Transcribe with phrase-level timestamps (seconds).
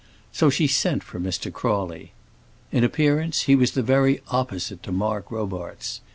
[0.31, 1.53] So she sent for Mr.
[1.53, 2.13] Crawley.
[2.71, 6.01] In appearance he was the very opposite to Mark Robarts.